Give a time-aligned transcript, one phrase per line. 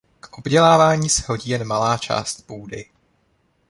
[0.19, 2.85] K obdělávání se hodí jen malá část půdy.